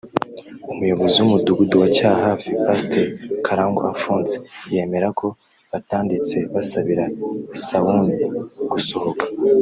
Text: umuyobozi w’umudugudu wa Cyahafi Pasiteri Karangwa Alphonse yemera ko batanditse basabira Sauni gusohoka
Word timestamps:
umuyobozi 0.71 1.15
w’umudugudu 1.19 1.75
wa 1.81 1.87
Cyahafi 1.95 2.49
Pasiteri 2.65 3.11
Karangwa 3.45 3.83
Alphonse 3.91 4.35
yemera 4.73 5.07
ko 5.19 5.27
batanditse 5.71 6.37
basabira 6.53 7.05
Sauni 7.65 8.13
gusohoka 8.71 9.25